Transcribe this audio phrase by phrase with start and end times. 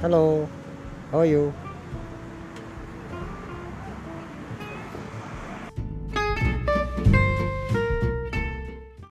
[0.00, 0.48] Hello,
[1.10, 1.54] how are you?